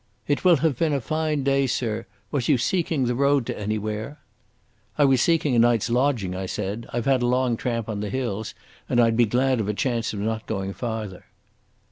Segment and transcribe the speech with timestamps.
[0.27, 2.07] "It will haf been a fine day, sir.
[2.31, 4.19] Wass you seeking the road to anywhere?"
[4.97, 6.87] "I was seeking a night's lodging," I said.
[6.91, 8.55] "I've had a long tramp on the hills,
[8.89, 11.25] and I'd be glad of a chance of not going farther."